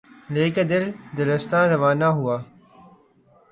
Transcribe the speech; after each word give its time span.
لے 0.33 0.45
کے 0.55 0.63
دل، 0.71 0.83
دلستاں 1.17 1.63
روانہ 1.71 2.09
ہوا 2.17 2.37